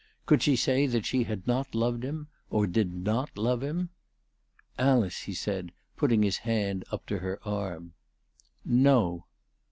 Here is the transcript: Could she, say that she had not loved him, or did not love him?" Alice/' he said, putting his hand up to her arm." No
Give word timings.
Could 0.25 0.41
she, 0.41 0.55
say 0.55 0.87
that 0.87 1.05
she 1.05 1.25
had 1.25 1.45
not 1.45 1.75
loved 1.75 2.01
him, 2.03 2.27
or 2.49 2.65
did 2.65 2.91
not 2.91 3.37
love 3.37 3.61
him?" 3.61 3.91
Alice/' 4.79 5.25
he 5.25 5.33
said, 5.35 5.73
putting 5.95 6.23
his 6.23 6.37
hand 6.39 6.83
up 6.91 7.05
to 7.05 7.19
her 7.19 7.39
arm." 7.47 7.93
No 8.89 9.25